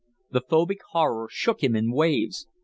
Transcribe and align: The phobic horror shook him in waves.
The 0.31 0.41
phobic 0.41 0.81
horror 0.93 1.27
shook 1.29 1.63
him 1.63 1.75
in 1.75 1.91
waves. 1.91 2.47